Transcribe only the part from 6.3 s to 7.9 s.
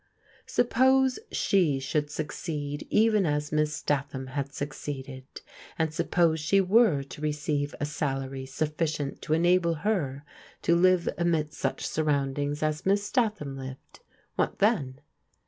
sbe were to receive a